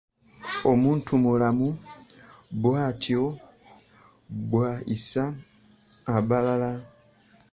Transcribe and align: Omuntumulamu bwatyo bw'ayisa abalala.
Omuntumulamu 0.71 1.67
bwatyo 2.61 3.23
bw'ayisa 4.49 5.23
abalala. 6.15 6.71